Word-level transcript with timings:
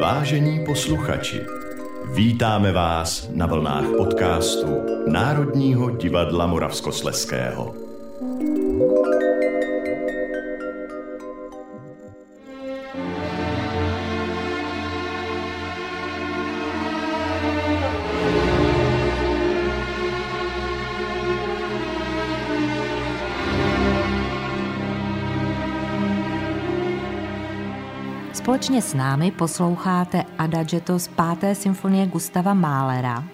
Vážení 0.00 0.64
posluchači, 0.66 1.46
vítáme 2.14 2.72
vás 2.72 3.28
na 3.34 3.46
vlnách 3.46 3.84
podcastu 3.96 4.66
Národního 5.06 5.90
divadla 5.90 6.46
Moravskosleského. 6.46 7.89
Společně 28.50 28.82
s 28.82 28.94
námi 28.94 29.30
posloucháte 29.30 30.24
Adagetto 30.38 30.98
z 30.98 31.08
páté 31.08 31.54
symfonie 31.54 32.06
Gustava 32.06 32.54
Mahlera, 32.54 33.24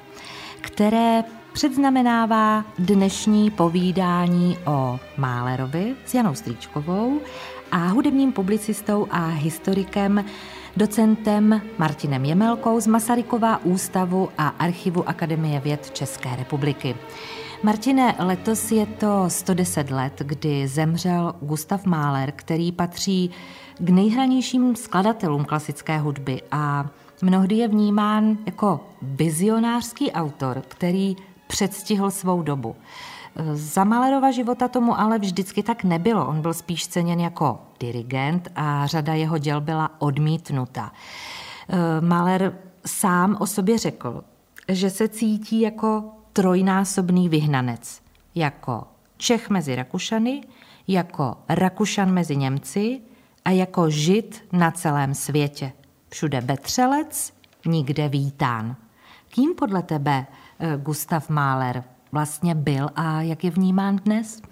které 0.60 1.24
předznamenává 1.52 2.64
dnešní 2.78 3.50
povídání 3.50 4.59
o 4.66 4.98
Mahlerovi 5.16 5.95
s 6.06 6.14
Janou 6.14 6.34
Stříčkovou 6.34 7.20
a 7.73 7.76
hudebním 7.76 8.32
publicistou 8.32 9.06
a 9.10 9.26
historikem 9.26 10.24
docentem 10.76 11.62
Martinem 11.78 12.24
Jemelkou 12.24 12.80
z 12.80 12.87
Masarykova 12.87 13.64
ústavu 13.64 14.28
a 14.38 14.48
archivu 14.48 15.09
Akademie 15.09 15.60
věd 15.60 15.90
České 15.90 16.37
republiky. 16.37 16.96
Martine, 17.62 18.15
letos 18.19 18.70
je 18.70 18.87
to 18.87 19.24
110 19.28 19.91
let, 19.91 20.23
kdy 20.24 20.69
zemřel 20.69 21.34
Gustav 21.41 21.84
Mahler, 21.84 22.32
který 22.32 22.73
patří 22.73 23.30
k 23.79 23.91
nejhranějším 23.91 24.77
skladatelům 24.77 25.45
klasické 25.45 25.98
hudby 25.98 26.42
a 26.51 26.87
mnohdy 27.23 27.55
je 27.56 27.69
vnímán 27.69 28.38
jako 28.46 28.80
vizionářský 29.02 30.13
autor, 30.13 30.63
který 30.68 31.16
předstihl 31.46 32.10
svou 32.10 32.43
dobu. 32.43 32.76
Za 33.52 33.85
Malerova 33.85 34.30
života 34.30 34.68
tomu 34.68 35.01
ale 35.01 35.18
vždycky 35.18 35.63
tak 35.63 35.85
nebylo. 35.85 36.26
On 36.26 36.41
byl 36.41 36.54
spíš 36.54 36.88
ceněn 36.88 37.20
jako 37.20 37.59
dirigent 37.80 38.48
a 38.57 38.87
řada 38.87 39.15
jeho 39.15 39.38
děl 39.38 39.60
byla 39.60 39.91
odmítnuta. 39.98 40.93
Maler 42.01 42.59
sám 42.87 43.37
o 43.41 43.46
sobě 43.46 43.79
řekl, 43.79 44.24
že 44.68 44.91
se 44.91 45.09
cítí 45.09 45.60
jako 45.60 46.04
trojnásobný 46.37 47.29
vyhnanec. 47.29 48.01
Jako 48.34 48.84
Čech 49.16 49.51
mezi 49.51 49.74
Rakušany, 49.74 50.40
jako 50.88 51.37
Rakušan 51.48 52.12
mezi 52.12 52.37
Němci 52.37 53.01
a 53.45 53.51
jako 53.51 53.90
žid 53.90 54.45
na 54.52 54.70
celém 54.70 55.14
světě. 55.14 55.73
Všude 56.09 56.40
betřelec, 56.40 57.32
nikde 57.66 58.09
vítán. 58.09 58.76
Kým 59.29 59.54
podle 59.54 59.82
tebe 59.82 60.26
eh, 60.59 60.76
Gustav 60.76 61.29
Mahler 61.29 61.84
vlastně 62.12 62.54
byl 62.54 62.88
a 62.96 63.23
jak 63.23 63.45
je 63.45 63.51
vnímán 63.51 63.96
dnes? 63.96 64.42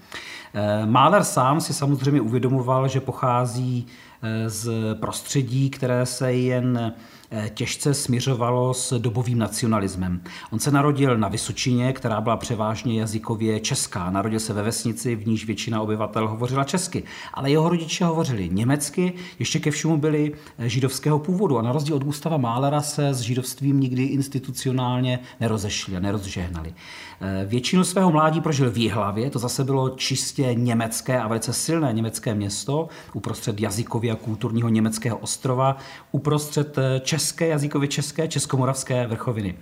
Eh, 0.55 0.87
Mahler 0.87 1.25
sám 1.25 1.61
si 1.61 1.75
samozřejmě 1.75 2.21
uvědomoval, 2.21 2.89
že 2.89 3.01
pochází 3.01 3.87
eh, 4.23 4.51
z 4.51 4.71
prostředí, 5.01 5.71
které 5.71 6.07
se 6.07 6.33
jen 6.33 6.95
Eh, 7.37 7.51
těžce 7.55 7.95
směřovalo 7.95 8.75
s 8.75 8.99
dobovým 8.99 9.39
nacionalismem. 9.39 10.21
On 10.51 10.59
se 10.59 10.71
narodil 10.71 11.19
na 11.19 11.29
Vysočině, 11.29 11.93
která 11.93 12.21
byla 12.21 12.37
převážně 12.37 13.01
jazykově 13.01 13.61
česká. 13.61 14.11
Narodil 14.11 14.41
se 14.41 14.53
ve 14.53 14.63
vesnici, 14.63 15.17
v 15.17 15.27
níž 15.27 15.47
většina 15.47 15.81
obyvatel 15.81 16.29
hovořila 16.29 16.65
česky. 16.65 17.03
Ale 17.35 17.51
jeho 17.51 17.69
rodiče 17.69 18.05
hovořili 18.05 18.49
německy, 18.53 19.13
ještě 19.39 19.59
ke 19.59 19.71
všemu 19.71 19.97
byli 19.97 20.33
židovského 20.59 21.19
původu. 21.19 21.59
A 21.59 21.63
na 21.63 21.73
rozdíl 21.73 21.97
od 21.97 22.05
Gustava 22.05 22.37
Málera 22.37 22.81
se 22.81 23.15
s 23.15 23.21
židovstvím 23.21 23.81
nikdy 23.81 24.03
institucionálně 24.03 25.19
nerozešli 25.41 25.97
a 25.97 26.01
nerozžehnali. 26.01 26.75
Eh, 27.21 27.45
většinu 27.45 27.85
svého 27.85 28.11
mládí 28.11 28.41
prožil 28.41 28.71
v 28.71 28.79
Jihlavě, 28.79 29.31
to 29.31 29.39
zase 29.39 29.65
bylo 29.65 29.91
čistě 30.05 30.55
německé 30.55 31.21
a 31.21 31.29
velice 31.29 31.53
silné 31.53 31.93
německé 31.93 32.35
město, 32.35 32.89
uprostřed 33.13 33.61
jazykově 33.61 34.13
a 34.13 34.17
kulturního 34.17 34.69
německého 34.69 35.19
ostrova, 35.19 35.77
uprostřed 36.13 36.77
české, 37.01 37.47
jazykově 37.47 37.89
české, 37.89 38.29
českomoravské 38.29 39.07
vrchoviny. 39.07 39.55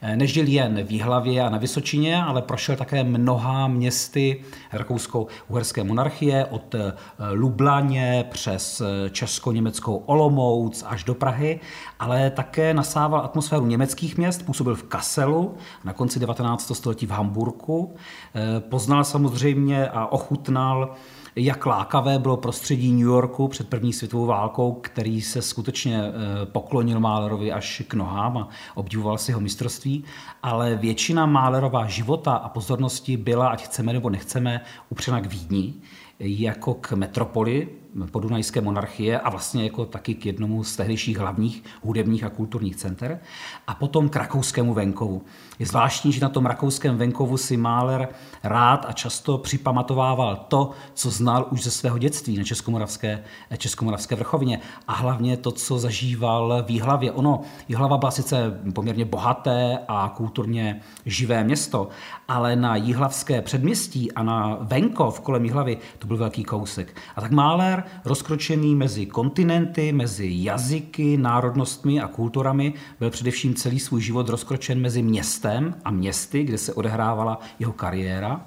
Eh, 0.00 0.16
nežil 0.16 0.48
jen 0.48 0.84
v 0.84 0.90
Jihlavě 0.90 1.42
a 1.42 1.50
na 1.50 1.58
Vysočině, 1.58 2.22
ale 2.22 2.42
prošel 2.42 2.76
také 2.76 3.04
mnoha 3.04 3.68
městy 3.68 4.44
rakouskou 4.72 5.26
uherské 5.48 5.84
monarchie, 5.84 6.44
od 6.44 6.74
eh, 6.74 6.92
Lublaně 7.32 8.24
přes 8.30 8.80
eh, 8.80 9.10
česko-německou 9.10 9.96
Olomouc 9.96 10.84
až 10.86 11.04
do 11.04 11.14
Prahy, 11.14 11.60
ale 11.98 12.30
také 12.30 12.74
nasával 12.74 13.20
atmosféru 13.20 13.66
německých 13.66 14.16
měst, 14.16 14.46
působil 14.46 14.74
v 14.74 14.82
Kasselu, 14.82 15.54
na 15.84 15.92
konci 15.92 16.20
19. 16.20 16.76
století 16.76 17.06
v 17.06 17.10
Hamburku, 17.10 17.94
poznal 18.68 19.04
samozřejmě 19.04 19.88
a 19.88 20.06
ochutnal 20.06 20.94
jak 21.36 21.66
lákavé 21.66 22.18
bylo 22.18 22.36
prostředí 22.36 22.92
New 22.92 23.06
Yorku 23.06 23.48
před 23.48 23.68
první 23.68 23.92
světovou 23.92 24.26
válkou, 24.26 24.72
který 24.72 25.22
se 25.22 25.42
skutečně 25.42 26.02
eh, 26.02 26.46
poklonil 26.46 27.00
Málerovi 27.00 27.52
až 27.52 27.82
k 27.88 27.94
nohám 27.94 28.36
a 28.38 28.48
obdivoval 28.74 29.18
si 29.18 29.30
jeho 29.30 29.40
mistrovství, 29.40 30.04
ale 30.42 30.74
většina 30.74 31.26
Málerová 31.26 31.86
života 31.86 32.32
a 32.32 32.48
pozornosti 32.48 33.16
byla, 33.16 33.48
ať 33.48 33.64
chceme 33.64 33.92
nebo 33.92 34.10
nechceme, 34.10 34.60
upřena 34.90 35.20
k 35.20 35.26
Vídni, 35.26 35.74
jako 36.18 36.74
k 36.74 36.92
metropoli 36.92 37.68
podunajské 38.10 38.60
monarchie 38.60 39.20
a 39.20 39.30
vlastně 39.30 39.64
jako 39.64 39.86
taky 39.86 40.14
k 40.14 40.26
jednomu 40.26 40.64
z 40.64 40.76
tehdejších 40.76 41.18
hlavních 41.18 41.64
hudebních 41.82 42.24
a 42.24 42.30
kulturních 42.30 42.76
center 42.76 43.20
a 43.66 43.74
potom 43.74 44.08
k 44.08 44.16
rakouskému 44.16 44.74
venkovu. 44.74 45.22
Je 45.58 45.66
zvláštní, 45.66 46.12
že 46.12 46.20
na 46.20 46.28
tom 46.28 46.46
rakouském 46.46 46.96
venkovu 46.96 47.36
si 47.36 47.56
Máler 47.56 48.08
rád 48.42 48.86
a 48.88 48.92
často 48.92 49.38
připamatovával 49.38 50.36
to, 50.36 50.70
co 50.94 51.10
znal 51.10 51.46
už 51.50 51.62
ze 51.62 51.70
svého 51.70 51.98
dětství 51.98 52.38
na 52.38 52.44
Českomoravské, 52.44 53.24
Českomoravské 53.58 54.16
vrchovině 54.16 54.60
a 54.88 54.92
hlavně 54.92 55.36
to, 55.36 55.52
co 55.52 55.78
zažíval 55.78 56.64
v 56.66 56.70
Jihlavě. 56.70 57.12
Ono, 57.12 57.40
Jihlava 57.68 57.98
byla 57.98 58.10
sice 58.10 58.60
poměrně 58.74 59.04
bohaté 59.04 59.78
a 59.88 60.12
kulturně 60.16 60.80
živé 61.06 61.44
město, 61.44 61.88
ale 62.28 62.56
na 62.56 62.76
Jihlavské 62.76 63.42
předměstí 63.42 64.12
a 64.12 64.22
na 64.22 64.58
venkov 64.60 65.20
kolem 65.20 65.44
Jihlavy 65.44 65.78
to 65.98 66.06
byl 66.06 66.16
velký 66.16 66.44
kousek. 66.44 66.96
A 67.16 67.20
tak 67.20 67.30
Máler, 67.30 67.84
rozkročený 68.04 68.74
mezi 68.74 69.06
kontinenty, 69.06 69.92
mezi 69.92 70.28
jazyky, 70.30 71.16
národnostmi 71.16 72.00
a 72.00 72.08
kulturami, 72.08 72.74
byl 73.00 73.10
především 73.10 73.54
celý 73.54 73.80
svůj 73.80 74.02
život 74.02 74.28
rozkročen 74.28 74.80
mezi 74.80 75.02
městem 75.02 75.74
a 75.84 75.90
městy, 75.90 76.44
kde 76.44 76.58
se 76.58 76.74
odehrávala 76.74 77.40
jeho 77.58 77.72
kariéra 77.72 78.46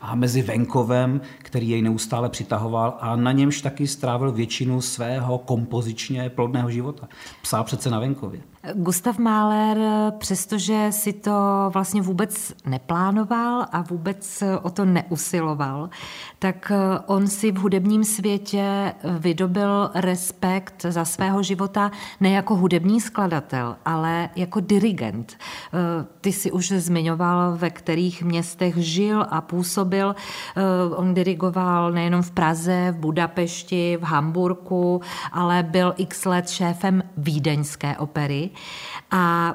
a 0.00 0.14
mezi 0.14 0.42
venkovem, 0.42 1.20
který 1.38 1.68
jej 1.68 1.82
neustále 1.82 2.28
přitahoval 2.28 2.98
a 3.00 3.16
na 3.16 3.32
němž 3.32 3.60
taky 3.60 3.86
strávil 3.86 4.32
většinu 4.32 4.80
svého 4.80 5.38
kompozičně 5.38 6.30
plodného 6.30 6.70
života. 6.70 7.08
Psal 7.42 7.64
přece 7.64 7.90
na 7.90 8.00
venkově. 8.00 8.40
Gustav 8.74 9.18
Mahler, 9.18 9.78
přestože 10.18 10.86
si 10.90 11.12
to 11.12 11.32
vlastně 11.72 12.02
vůbec 12.02 12.54
neplánoval 12.66 13.66
a 13.72 13.82
vůbec 13.82 14.42
o 14.62 14.70
to 14.70 14.84
neusiloval, 14.84 15.90
tak 16.38 16.72
on 17.06 17.26
si 17.26 17.52
v 17.52 17.56
hudebním 17.56 18.04
světě 18.04 18.94
vydobil 19.18 19.90
respekt 19.94 20.86
za 20.88 21.04
svého 21.04 21.42
života 21.42 21.90
ne 22.20 22.30
jako 22.30 22.56
hudební 22.56 23.00
skladatel, 23.00 23.76
ale 23.84 24.28
jako 24.36 24.60
dirigent. 24.60 25.36
Ty 26.20 26.32
si 26.32 26.52
už 26.52 26.68
zmiňoval, 26.68 27.56
ve 27.56 27.70
kterých 27.70 28.22
městech 28.22 28.76
žil 28.76 29.26
a 29.30 29.40
působil. 29.40 30.14
On 30.96 31.14
dirigoval 31.14 31.92
nejenom 31.92 32.22
v 32.22 32.30
Praze, 32.30 32.94
v 32.96 33.00
Budapešti, 33.00 33.98
v 34.00 34.02
Hamburku, 34.02 35.00
ale 35.32 35.62
byl 35.62 35.94
x 35.96 36.24
let 36.24 36.50
šéfem 36.50 37.02
vídeňské 37.16 37.96
opery 37.96 38.47
a 39.10 39.54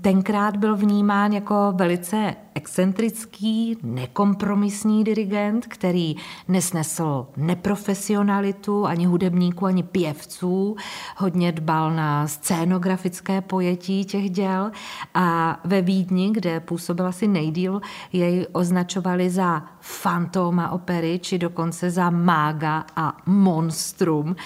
tenkrát 0.00 0.56
byl 0.56 0.76
vnímán 0.76 1.32
jako 1.32 1.72
velice 1.76 2.34
excentrický, 2.54 3.78
nekompromisní 3.82 5.04
dirigent, 5.04 5.66
který 5.66 6.16
nesnesl 6.48 7.26
neprofesionalitu 7.36 8.86
ani 8.86 9.06
hudebníků, 9.06 9.66
ani 9.66 9.82
pěvců, 9.82 10.76
hodně 11.16 11.52
dbal 11.52 11.90
na 11.92 12.26
scénografické 12.26 13.40
pojetí 13.40 14.04
těch 14.04 14.30
děl 14.30 14.70
a 15.14 15.60
ve 15.64 15.82
Vídni, 15.82 16.30
kde 16.30 16.60
působil 16.60 17.06
asi 17.06 17.28
nejdíl, 17.28 17.80
jej 18.12 18.46
označovali 18.52 19.30
za 19.30 19.62
fantoma 19.80 20.70
opery, 20.70 21.18
či 21.18 21.38
dokonce 21.38 21.90
za 21.90 22.10
mága 22.10 22.84
a 22.96 23.16
monstrum. 23.26 24.36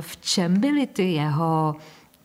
V 0.00 0.16
čem 0.16 0.60
byly 0.60 0.86
ty 0.86 1.12
jeho 1.12 1.76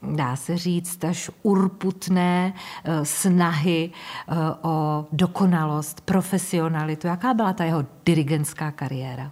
dá 0.03 0.35
se 0.35 0.57
říct, 0.57 1.03
až 1.03 1.31
urputné 1.43 2.53
eh, 2.83 3.05
snahy 3.05 3.91
eh, 3.91 4.35
o 4.61 5.05
dokonalost, 5.11 6.01
profesionalitu. 6.01 7.07
Jaká 7.07 7.33
byla 7.33 7.53
ta 7.53 7.63
jeho 7.63 7.85
dirigentská 8.05 8.71
kariéra? 8.71 9.31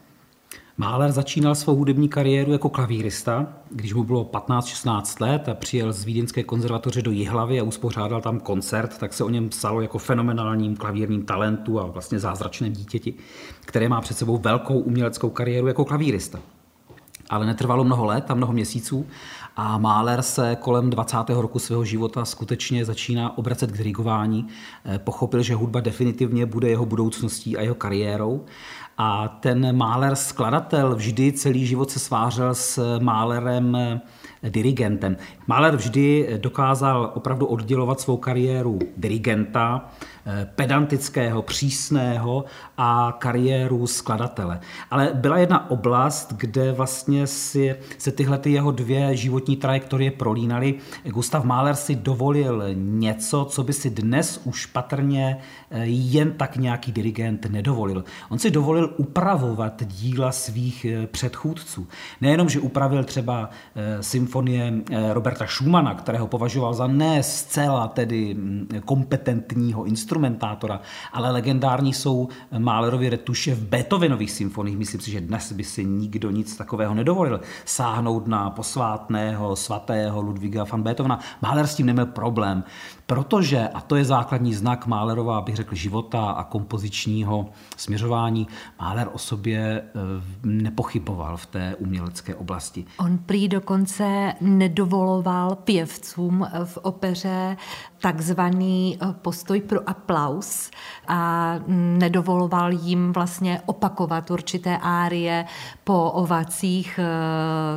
Mahler 0.80 1.12
začínal 1.12 1.56
svou 1.56 1.76
hudební 1.76 2.10
kariéru 2.10 2.52
jako 2.52 2.70
klavírista, 2.70 3.48
když 3.72 3.94
mu 3.94 4.04
bylo 4.04 4.24
15-16 4.24 5.22
let 5.22 5.50
a 5.50 5.54
přijel 5.54 5.94
z 5.94 6.04
Vídeňské 6.04 6.44
konzervatoře 6.44 7.02
do 7.02 7.12
Jihlavy 7.12 7.60
a 7.60 7.64
uspořádal 7.64 8.22
tam 8.22 8.40
koncert, 8.40 8.98
tak 8.98 9.14
se 9.14 9.24
o 9.24 9.30
něm 9.30 9.50
psalo 9.50 9.82
jako 9.82 9.98
fenomenálním 9.98 10.76
klavírním 10.76 11.26
talentu 11.26 11.80
a 11.80 11.86
vlastně 11.86 12.20
zázračném 12.20 12.74
dítěti, 12.74 13.14
které 13.66 13.90
má 13.90 14.02
před 14.02 14.18
sebou 14.18 14.38
velkou 14.38 14.80
uměleckou 14.80 15.30
kariéru 15.30 15.68
jako 15.68 15.86
klavírista. 15.86 16.40
Ale 17.30 17.46
netrvalo 17.46 17.84
mnoho 17.84 18.06
let 18.06 18.32
a 18.32 18.36
mnoho 18.36 18.54
měsíců 18.54 19.06
a 19.60 19.78
Mahler 19.78 20.22
se 20.22 20.58
kolem 20.60 20.90
20. 20.90 21.18
roku 21.30 21.60
svého 21.60 21.86
života 21.86 22.26
skutečně 22.26 22.86
začíná 22.86 23.38
obracet 23.38 23.72
k 23.72 23.78
dirigování. 23.78 24.48
Eh, 24.86 25.00
pochopil, 25.00 25.44
že 25.44 25.56
hudba 25.56 25.80
definitivně 25.80 26.46
bude 26.46 26.70
jeho 26.70 26.86
budoucností 26.86 27.58
a 27.58 27.62
jeho 27.62 27.76
kariérou 27.76 28.46
a 28.98 29.28
ten 29.28 29.78
Mahler 29.78 30.16
skladatel 30.16 30.96
vždy 30.96 31.32
celý 31.32 31.66
život 31.66 31.92
se 31.92 32.00
svářel 32.00 32.56
s 32.56 33.00
Mahlerem 33.00 33.76
eh, 33.76 34.02
dirigentem. 34.44 35.18
Mahler 35.48 35.76
vždy 35.76 36.30
dokázal 36.38 37.12
opravdu 37.16 37.46
oddělovat 37.46 38.00
svou 38.00 38.18
kariéru 38.18 38.80
dirigenta 38.98 39.90
Eh, 40.30 40.48
pedantického, 40.56 41.42
přísného 41.42 42.46
a 42.78 43.18
kariéru 43.20 43.88
skladatele. 43.88 44.60
Ale 44.92 45.12
byla 45.14 45.38
jedna 45.38 45.72
oblast, 45.72 46.34
kde 46.34 46.72
vlastně 46.72 47.28
si, 47.28 47.76
se 47.98 48.12
tyhle 48.12 48.38
ty 48.38 48.52
jeho 48.52 48.72
dvě 48.72 49.16
životní 49.16 49.56
trajektorie 49.56 50.12
prolínaly. 50.12 50.76
Gustav 51.04 51.44
Mahler 51.44 51.76
si 51.76 51.96
dovolil 51.96 52.64
něco, 52.74 53.46
co 53.50 53.64
by 53.64 53.74
si 53.74 53.90
dnes 53.90 54.42
už 54.44 54.66
patrně 54.66 55.38
eh, 55.72 55.86
jen 55.86 56.32
tak 56.32 56.58
nějaký 56.58 56.92
dirigent 56.92 57.46
nedovolil. 57.46 58.04
On 58.30 58.40
si 58.40 58.52
dovolil 58.52 58.94
upravovat 58.98 59.84
díla 59.84 60.32
svých 60.32 60.86
eh, 60.86 61.08
předchůdců. 61.08 61.88
Nejenom, 62.22 62.50
že 62.50 62.60
upravil 62.60 63.04
třeba 63.04 63.50
symfonie 64.28 64.84
Roberta 65.14 65.48
Schumana, 65.48 65.96
kterého 65.96 66.28
považoval 66.28 66.74
za 66.74 66.88
ne 66.88 67.24
zcela 67.24 67.88
tedy 67.88 68.34
mm, 68.34 68.68
kompetentního 68.86 69.86
instrumentátora, 69.86 70.82
ale 71.14 71.32
legendární 71.32 71.94
jsou 71.94 72.28
Mahlerovy 72.58 73.10
retuše 73.10 73.56
v 73.56 73.64
Beethovenových 73.64 74.32
symfoních. 74.32 74.78
Myslím 74.78 75.02
si, 75.02 75.12
že 75.12 75.22
dnes 75.22 75.52
by 75.52 75.64
si 75.64 75.86
nikdo 75.86 76.32
nic 76.32 76.58
takového 76.58 76.94
nedovolil. 76.94 77.40
Sáhnout 77.66 78.28
na 78.28 78.50
posvátného, 78.50 79.56
svatého 79.56 80.22
Ludviga 80.22 80.64
van 80.64 80.84
Beethovena. 80.84 81.20
Mahler 81.42 81.68
s 81.68 81.76
tím 81.76 81.86
neměl 81.86 82.06
problém. 82.06 82.64
Protože, 83.08 83.68
a 83.68 83.82
to 83.82 83.96
je 83.96 84.06
základní 84.06 84.54
znak 84.54 84.88
Mahlerova, 84.88 85.42
bych 85.42 85.56
řekl, 85.56 85.76
života 85.76 86.30
a 86.32 86.44
kompozičního 86.44 87.50
směřování, 87.78 88.48
Mahler 88.80 89.10
o 89.14 89.18
sobě 89.18 89.60
eh, 89.60 90.00
nepochyboval 90.44 91.38
v 91.38 91.46
té 91.46 91.76
umělecké 91.76 92.36
oblasti. 92.36 92.86
On 93.00 93.18
prý 93.18 93.48
dokonce 93.48 94.34
nedovoloval 94.42 95.56
pěvcům 95.56 96.48
v 96.66 96.78
opeře 96.82 97.58
takzvaný 98.02 98.98
eh, 99.02 99.06
postoj 99.22 99.62
pro 99.62 99.90
aplaus 99.90 100.72
a 101.08 101.54
nedovoloval 101.68 102.72
jim 102.74 103.14
vlastně 103.14 103.62
opakovat 103.66 104.32
určité 104.32 104.78
árie 104.78 105.46
po 105.84 106.12
ovacích 106.12 107.00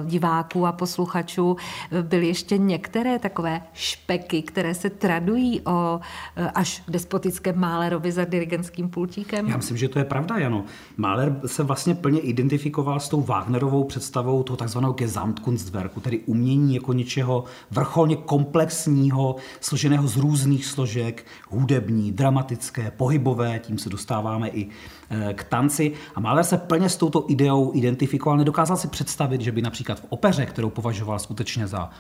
diváků 0.05 0.67
a 0.67 0.73
posluchačů. 0.73 1.57
Byly 2.03 2.27
ještě 2.27 2.59
některé 2.59 3.19
takové 3.19 3.63
špeky, 3.73 4.43
které 4.43 4.75
se 4.75 4.91
tra 4.91 5.20
radují 5.21 5.61
o 5.61 6.01
e, 6.37 6.51
až 6.51 6.83
despotickém 6.89 7.59
Málerovi 7.59 8.13
za 8.13 8.25
dirigentským 8.25 8.89
pultíkem? 8.89 9.49
Já 9.49 9.57
myslím, 9.57 9.77
že 9.77 9.89
to 9.89 9.99
je 9.99 10.05
pravda, 10.05 10.39
Jano. 10.39 10.65
Máler 10.97 11.41
se 11.47 11.63
vlastně 11.63 11.95
plně 11.95 12.21
identifikoval 12.21 13.01
s 13.01 13.09
tou 13.09 13.21
Wagnerovou 13.21 13.85
představou 13.85 14.43
toho 14.43 14.57
takzvaného 14.57 14.93
Gesamtkunstwerku, 14.93 16.01
tedy 16.01 16.19
umění 16.27 16.75
jako 16.75 16.93
něčeho 16.93 17.45
vrcholně 17.71 18.17
komplexního, 18.17 19.37
složeného 19.61 20.09
z 20.09 20.17
různých 20.17 20.67
složek, 20.67 21.27
hudební, 21.49 22.13
dramatické, 22.13 22.91
pohybové, 22.97 23.59
tím 23.59 23.79
se 23.79 23.89
dostáváme 23.89 24.49
i 24.49 24.69
e, 25.11 25.35
k 25.35 25.45
tanci. 25.45 25.93
A 26.15 26.21
Mahler 26.21 26.45
se 26.45 26.59
plně 26.59 26.89
s 26.89 26.97
touto 26.97 27.25
ideou 27.29 27.73
identifikoval. 27.75 28.39
Nedokázal 28.39 28.77
si 28.77 28.89
představit, 28.89 29.41
že 29.41 29.53
by 29.53 29.63
například 29.63 30.01
v 30.01 30.07
opeře, 30.09 30.47
kterou 30.47 30.71
považoval 30.71 31.19
skutečně 31.19 31.67
za 31.67 31.91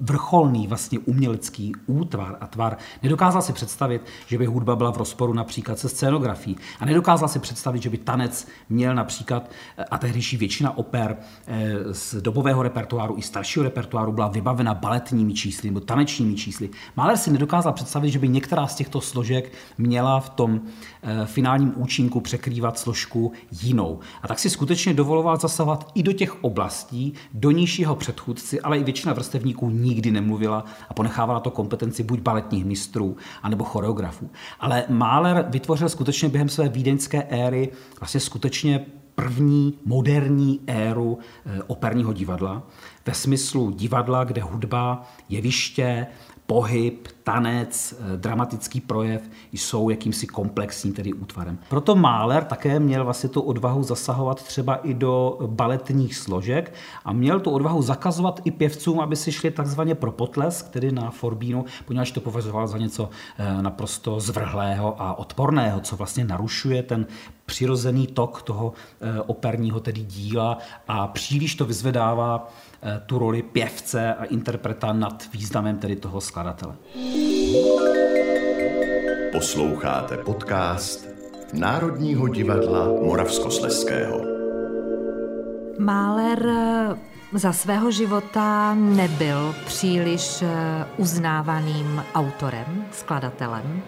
vrcholný 0.00 0.66
vlastně 0.66 0.98
umělecký 0.98 1.72
útvar 1.86 2.36
a 2.40 2.46
tvar. 2.52 2.76
Nedokázal 3.02 3.42
si 3.42 3.52
představit, 3.52 4.02
že 4.26 4.38
by 4.38 4.46
hudba 4.46 4.76
byla 4.76 4.92
v 4.92 4.96
rozporu 4.96 5.32
například 5.32 5.78
se 5.78 5.88
scénografií. 5.88 6.56
A 6.80 6.84
nedokázal 6.84 7.28
si 7.28 7.38
představit, 7.38 7.82
že 7.82 7.90
by 7.90 7.98
tanec 7.98 8.46
měl 8.68 8.94
například, 8.94 9.50
a 9.90 9.98
tehdejší 9.98 10.36
většina 10.36 10.78
oper 10.78 11.16
eh, 11.46 11.94
z 11.94 12.14
dobového 12.14 12.62
repertoáru 12.62 13.18
i 13.18 13.22
staršího 13.22 13.62
repertoáru 13.62 14.12
byla 14.12 14.28
vybavena 14.28 14.74
baletními 14.74 15.34
čísly 15.34 15.70
nebo 15.70 15.80
tanečními 15.80 16.34
čísly. 16.34 16.70
Mahler 16.96 17.16
si 17.16 17.30
nedokázal 17.30 17.72
představit, 17.72 18.10
že 18.10 18.18
by 18.18 18.28
některá 18.28 18.66
z 18.66 18.74
těchto 18.74 19.00
složek 19.00 19.52
měla 19.78 20.20
v 20.20 20.28
tom 20.28 20.60
eh, 21.02 21.26
finálním 21.26 21.72
účinku 21.76 22.20
překrývat 22.20 22.78
složku 22.78 23.32
jinou. 23.62 24.00
A 24.22 24.28
tak 24.28 24.38
si 24.38 24.50
skutečně 24.50 24.94
dovoloval 24.94 25.36
zasahovat 25.36 25.90
i 25.94 26.02
do 26.02 26.12
těch 26.12 26.44
oblastí, 26.44 27.14
do 27.34 27.50
nížšího 27.50 27.96
předchůdci, 27.96 28.60
ale 28.60 28.78
i 28.78 28.84
většina 28.84 29.12
vrstevníků 29.12 29.70
nikdy 29.70 30.10
nemluvila 30.10 30.64
a 30.88 30.94
ponechávala 30.94 31.40
to 31.40 31.50
kompetenci 31.50 32.02
buď 32.02 32.20
balet 32.20 32.41
baletních 32.42 32.64
mistrů 32.64 33.16
anebo 33.42 33.64
choreografů. 33.64 34.30
Ale 34.60 34.84
Mahler 34.88 35.46
vytvořil 35.48 35.88
skutečně 35.88 36.28
během 36.28 36.48
své 36.48 36.68
vídeňské 36.68 37.22
éry 37.22 37.70
vlastně 38.00 38.20
skutečně 38.20 38.86
první 39.14 39.78
moderní 39.84 40.60
éru 40.66 41.18
eh, 41.46 41.62
operního 41.66 42.12
divadla, 42.12 42.62
ve 43.06 43.14
smyslu 43.14 43.70
divadla, 43.70 44.24
kde 44.24 44.42
hudba, 44.42 45.02
jeviště 45.28 46.06
pohyb, 46.52 47.08
tanec, 47.24 47.94
eh, 47.94 48.16
dramatický 48.16 48.80
projev 48.80 49.22
jsou 49.52 49.90
jakýmsi 49.90 50.26
komplexním 50.26 50.92
tedy 50.92 51.12
útvarem. 51.12 51.58
Proto 51.68 51.96
Mahler 51.96 52.44
také 52.44 52.80
měl 52.80 53.04
vlastně 53.04 53.28
tu 53.28 53.40
odvahu 53.40 53.82
zasahovat 53.82 54.42
třeba 54.42 54.74
i 54.74 54.94
do 54.94 55.38
baletních 55.46 56.16
složek 56.16 56.74
a 57.04 57.12
měl 57.12 57.40
tu 57.40 57.50
odvahu 57.50 57.82
zakazovat 57.82 58.40
i 58.44 58.50
pěvcům, 58.50 59.00
aby 59.00 59.16
si 59.16 59.32
šli 59.32 59.50
takzvaně 59.50 59.94
pro 59.94 60.12
potlesk, 60.12 60.68
tedy 60.68 60.92
na 60.92 61.10
forbínu, 61.10 61.64
poněvadž 61.84 62.10
to 62.10 62.20
považoval 62.20 62.66
za 62.66 62.78
něco 62.78 63.10
eh, 63.38 63.62
naprosto 63.62 64.20
zvrhlého 64.20 65.02
a 65.02 65.18
odporného, 65.18 65.80
co 65.80 65.96
vlastně 65.96 66.24
narušuje 66.24 66.82
ten 66.82 67.06
přirozený 67.46 68.06
tok 68.06 68.42
toho 68.42 68.72
eh, 69.00 69.20
operního 69.20 69.80
tedy 69.80 70.00
díla 70.00 70.58
a 70.88 71.06
příliš 71.06 71.54
to 71.54 71.64
vyzvedává 71.64 72.52
Eh, 72.84 73.02
tu 73.06 73.18
roli 73.18 73.42
pěvce 73.42 74.14
a 74.14 74.24
interpreta 74.24 74.92
nad 74.92 75.28
významem 75.32 75.78
tedy 75.78 75.96
toho 75.96 76.20
skladatele. 76.20 76.74
Posloucháte 79.32 80.16
podcast 80.16 81.08
Národního 81.52 82.28
divadla 82.28 82.84
Moravskosleského. 82.84 84.20
Máler 85.78 86.46
eh, 86.48 87.38
za 87.38 87.52
svého 87.52 87.90
života 87.90 88.74
nebyl 88.74 89.54
příliš 89.66 90.44
uznávaným 90.96 92.02
autorem, 92.14 92.84
skladatelem. 92.92 93.82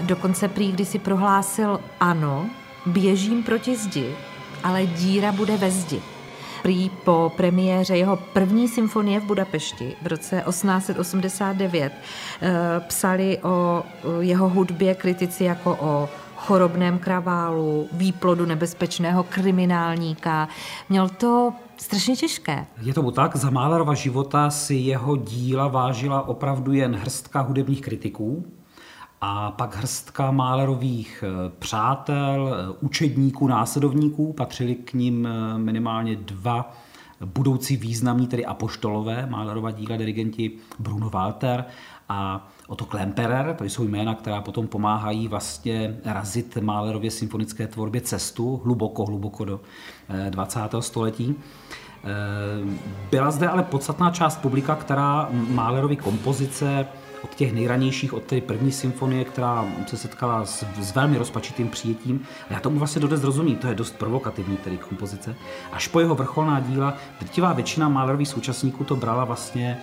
Dokonce 0.00 0.48
prý, 0.48 0.72
když 0.72 0.88
si 0.88 0.98
prohlásil 0.98 1.80
ano, 2.00 2.46
běžím 2.86 3.42
proti 3.42 3.76
zdi, 3.76 4.14
ale 4.62 4.86
díra 4.86 5.32
bude 5.32 5.56
ve 5.56 5.70
zdi 5.70 6.02
prý 6.66 6.90
po 7.04 7.32
premiéře 7.36 7.96
jeho 7.96 8.16
první 8.16 8.68
symfonie 8.68 9.20
v 9.20 9.24
Budapešti 9.24 9.96
v 10.02 10.06
roce 10.06 10.42
1889 10.48 11.92
eh, 11.92 12.80
psali 12.88 13.38
o 13.42 13.82
jeho 14.20 14.48
hudbě 14.48 14.94
kritici 14.94 15.44
jako 15.44 15.76
o 15.80 16.08
chorobném 16.36 16.98
kraválu, 16.98 17.88
výplodu 17.92 18.46
nebezpečného 18.46 19.24
kriminálníka. 19.24 20.48
Měl 20.88 21.08
to 21.08 21.52
strašně 21.76 22.16
těžké. 22.16 22.66
Je 22.82 22.94
to 22.94 23.10
tak, 23.10 23.36
za 23.36 23.50
Málerova 23.50 23.94
života 23.94 24.50
si 24.50 24.74
jeho 24.74 25.16
díla 25.16 25.68
vážila 25.68 26.28
opravdu 26.28 26.72
jen 26.72 26.96
hrstka 26.96 27.40
hudebních 27.40 27.80
kritiků, 27.80 28.44
a 29.28 29.50
pak 29.50 29.76
hrstka 29.76 30.30
Málerových 30.30 31.24
eh, 31.26 31.50
přátel, 31.58 32.54
eh, 32.54 32.76
učedníků, 32.80 33.46
následovníků, 33.48 34.32
patřili 34.32 34.74
k 34.74 34.94
ním 34.94 35.26
eh, 35.26 35.58
minimálně 35.58 36.16
dva 36.16 36.72
budoucí 37.24 37.76
významní, 37.76 38.26
tedy 38.26 38.46
apoštolové, 38.46 39.26
Málerova 39.30 39.70
díla 39.70 39.96
dirigenti 39.96 40.50
Bruno 40.78 41.10
Walter 41.10 41.64
a 42.08 42.48
Otto 42.68 42.84
Klemperer, 42.84 43.54
to 43.58 43.64
jsou 43.64 43.84
jména, 43.84 44.14
která 44.14 44.40
potom 44.40 44.66
pomáhají 44.66 45.28
vlastně 45.28 45.96
razit 46.04 46.56
Málerově 46.56 47.10
symfonické 47.10 47.66
tvorbě 47.66 48.00
cestu 48.00 48.60
hluboko, 48.64 49.04
hluboko 49.04 49.44
do 49.44 49.60
20. 50.30 50.60
století. 50.80 51.34
Byla 53.10 53.30
zde 53.30 53.48
ale 53.48 53.62
podstatná 53.62 54.10
část 54.10 54.36
publika, 54.40 54.74
která 54.76 55.28
Málerovi 55.32 55.96
kompozice 55.96 56.86
od 57.26 57.34
těch 57.34 57.52
nejranějších, 57.52 58.12
od 58.12 58.22
té 58.22 58.40
první 58.40 58.72
symfonie, 58.72 59.24
která 59.24 59.64
se 59.86 59.96
setkala 59.96 60.46
s, 60.46 60.64
s 60.80 60.94
velmi 60.94 61.18
rozpačitým 61.18 61.68
přijetím. 61.68 62.26
A 62.50 62.52
já 62.52 62.60
tomu 62.60 62.78
vlastně 62.78 63.02
dodnes 63.02 63.24
rozumím, 63.24 63.56
to 63.56 63.66
je 63.66 63.74
dost 63.74 63.98
provokativní 63.98 64.56
tedy 64.56 64.76
kompozice. 64.76 65.34
Až 65.72 65.88
po 65.88 66.00
jeho 66.00 66.14
vrcholná 66.14 66.60
díla, 66.60 66.94
drtivá 67.20 67.52
většina 67.52 67.88
Mahlerových 67.88 68.28
současníků 68.28 68.84
to 68.84 68.96
brala 68.96 69.24
vlastně 69.24 69.78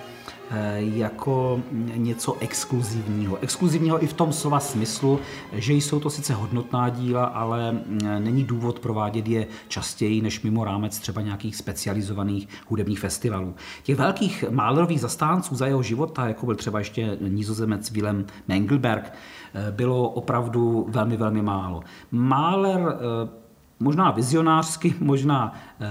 jako 0.79 1.61
něco 1.95 2.37
exkluzivního. 2.39 3.37
Exkluzivního 3.41 4.03
i 4.03 4.07
v 4.07 4.13
tom 4.13 4.33
slova 4.33 4.59
smyslu, 4.59 5.19
že 5.53 5.73
jsou 5.73 5.99
to 5.99 6.09
sice 6.09 6.33
hodnotná 6.33 6.89
díla, 6.89 7.25
ale 7.25 7.71
mm, 7.71 7.99
není 8.19 8.43
důvod 8.43 8.79
provádět 8.79 9.27
je 9.27 9.47
častěji 9.67 10.21
než 10.21 10.41
mimo 10.41 10.65
rámec 10.65 10.99
třeba 10.99 11.21
nějakých 11.21 11.55
specializovaných 11.55 12.47
hudebních 12.67 12.99
festivalů. 12.99 13.55
Těch 13.83 13.97
velkých 13.97 14.45
málerových 14.49 15.01
zastánců 15.01 15.55
za 15.55 15.67
jeho 15.67 15.83
života, 15.83 16.27
jako 16.27 16.45
byl 16.45 16.55
třeba 16.55 16.79
ještě 16.79 17.17
nizozemec 17.21 17.91
Willem 17.91 18.25
Mengelberg, 18.47 19.13
eh, 19.53 19.71
bylo 19.71 20.09
opravdu 20.09 20.85
velmi, 20.89 21.17
velmi 21.17 21.41
málo. 21.41 21.81
Máler 22.11 22.79
eh, 22.79 23.42
možná 23.79 24.11
vizionářsky, 24.11 24.95
možná 24.99 25.53
e, 25.53 25.85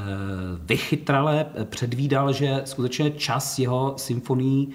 vychytrale 0.59 1.47
předvídal, 1.65 2.33
že 2.33 2.62
skutečně 2.65 3.11
čas 3.11 3.59
jeho 3.59 3.95
symfonií 3.97 4.73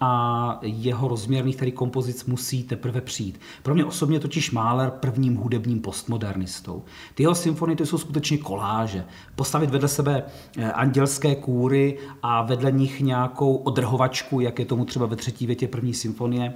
a 0.00 0.58
jeho 0.62 1.08
rozměrných 1.08 1.56
tedy 1.56 1.72
kompozic 1.72 2.24
musí 2.24 2.62
teprve 2.62 3.00
přijít. 3.00 3.40
Pro 3.62 3.74
mě 3.74 3.84
osobně 3.84 4.20
totiž 4.20 4.50
Mahler 4.50 4.90
prvním 4.90 5.36
hudebním 5.36 5.80
postmodernistou. 5.80 6.82
Ty 7.14 7.22
jeho 7.22 7.34
symfonie 7.34 7.76
jsou 7.84 7.98
skutečně 7.98 8.38
koláže. 8.38 9.04
Postavit 9.34 9.70
vedle 9.70 9.88
sebe 9.88 10.22
eh, 10.56 10.72
andělské 10.72 11.34
kůry 11.34 11.98
a 12.22 12.42
vedle 12.42 12.72
nich 12.72 13.00
nějakou 13.00 13.56
odrhovačku, 13.56 14.40
jak 14.40 14.58
je 14.58 14.64
tomu 14.64 14.84
třeba 14.84 15.06
ve 15.06 15.16
třetí 15.16 15.46
větě 15.46 15.68
první 15.68 15.94
symfonie, 15.94 16.54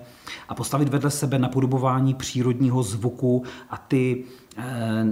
a 0.49 0.55
postavit 0.55 0.89
vedle 0.89 1.11
sebe 1.11 1.39
napodobování 1.39 2.15
přírodního 2.15 2.83
zvuku 2.83 3.43
a 3.71 3.77
ty 3.77 4.25
Eh, 4.52 4.52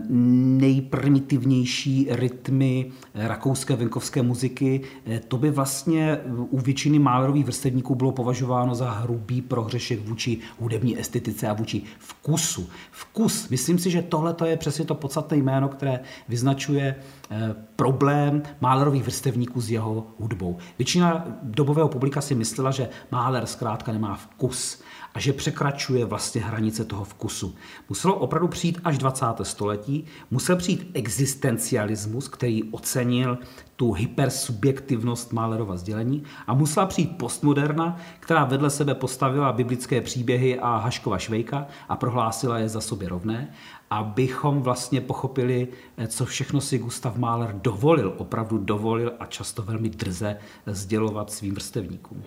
nejprimitivnější 0.09 2.07
rytmy 2.11 2.91
rakouské 3.15 3.77
venkovské 3.77 4.23
muziky. 4.23 4.81
Eh, 5.07 5.21
to 5.29 5.39
by 5.39 5.51
vlastně 5.51 6.19
u 6.27 6.59
většiny 6.59 6.99
málerových 6.99 7.45
vrstevníků 7.45 7.95
bylo 7.95 8.13
považováno 8.13 8.75
za 8.75 8.91
hrubý 8.91 9.43
prohřešek 9.43 10.09
vůči 10.09 10.39
hudební 10.59 11.01
estetice 11.01 11.49
a 11.49 11.53
vůči 11.53 11.83
vkusu. 11.99 12.69
Vkus. 12.91 13.49
Myslím 13.49 13.79
si, 13.79 13.91
že 13.91 14.03
tohle 14.03 14.35
je 14.45 14.57
přesně 14.57 14.85
to 14.85 14.95
podstatné 14.95 15.37
jméno, 15.37 15.69
které 15.69 16.01
vyznačuje 16.29 16.97
eh, 17.31 17.55
problém 17.77 18.43
málerových 18.61 19.03
vrstevníků 19.03 19.61
s 19.61 19.71
jeho 19.71 20.07
hudbou. 20.19 20.59
Většina 20.79 21.25
dobového 21.43 21.89
publika 21.89 22.21
si 22.21 22.35
myslela, 22.35 22.71
že 22.71 22.89
máler 23.11 23.47
zkrátka 23.47 23.93
nemá 23.93 24.17
vkus 24.17 24.83
a 25.15 25.21
že 25.21 25.33
překračuje 25.33 26.05
vlastně 26.05 26.41
hranice 26.41 26.85
toho 26.85 27.05
vkusu. 27.05 27.55
Muselo 27.89 28.15
opravdu 28.15 28.49
přijít 28.49 28.81
až 28.85 28.99
20. 28.99 29.27
století, 29.45 30.05
musel 30.31 30.57
přijít 30.57 30.91
existencialismus, 30.95 32.29
který 32.29 32.63
ocenil 32.65 33.39
tu 33.77 33.93
hypersubjektivnost 33.93 35.33
Málerova 35.33 35.77
sdělení 35.77 36.23
a 36.47 36.55
musela 36.55 36.87
přijít 36.87 37.19
postmoderna, 37.19 37.97
která 38.21 38.45
vedle 38.45 38.71
sebe 38.71 38.95
postavila 38.95 39.53
biblické 39.53 40.01
příběhy 40.01 40.59
a 40.59 40.77
Haškova 40.77 41.19
Švejka 41.19 41.67
a 41.89 41.97
prohlásila 41.97 42.59
je 42.59 42.69
za 42.69 42.81
sobě 42.81 43.09
rovné, 43.09 43.53
abychom 43.91 44.63
vlastně 44.63 45.01
pochopili, 45.01 45.69
co 46.07 46.25
všechno 46.25 46.61
si 46.61 46.79
Gustav 46.79 47.17
Mahler 47.17 47.55
dovolil, 47.63 48.15
opravdu 48.19 48.59
dovolil 48.59 49.13
a 49.21 49.27
často 49.27 49.63
velmi 49.63 49.89
drze 49.89 50.37
sdělovat 50.67 51.33
svým 51.33 51.55
vrstevníkům. 51.55 52.23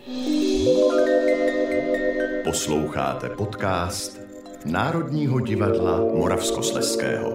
Posloucháte 2.44 3.30
podcast 3.30 4.23
Národního 4.66 5.40
divadla 5.40 5.98
Moravskosleského. 5.98 7.34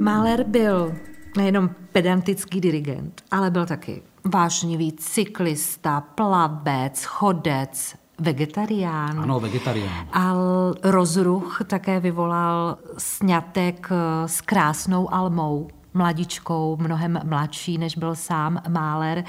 Mahler 0.00 0.44
byl 0.44 0.94
nejenom 1.36 1.70
pedantický 1.92 2.60
dirigent, 2.60 3.22
ale 3.30 3.50
byl 3.50 3.66
taky 3.66 4.02
vášnivý 4.24 4.92
cyklista, 4.92 6.00
plavec, 6.00 7.04
chodec, 7.04 7.94
vegetarián. 8.18 9.20
Ano, 9.20 9.40
vegetarián. 9.40 10.08
A 10.12 10.34
rozruch 10.82 11.60
také 11.66 12.00
vyvolal 12.00 12.78
sňatek 12.98 13.88
s 14.26 14.40
krásnou 14.40 15.14
Almou, 15.14 15.68
mladičkou, 15.94 16.76
mnohem 16.80 17.20
mladší, 17.24 17.78
než 17.78 17.96
byl 17.96 18.14
sám 18.14 18.62
Mahler. 18.68 19.24